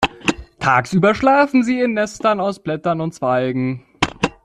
[0.59, 3.85] Tagsüber schlafen sie in Nestern aus Blättern und Zweigen.